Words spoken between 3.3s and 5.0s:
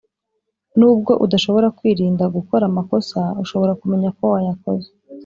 ushobora kumenya ko wayakoze